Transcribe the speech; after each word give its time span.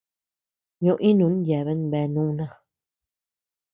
Ño-ínun 0.83 1.35
yeaben 1.47 1.81
bea 1.91 2.07
núna. 2.13 2.47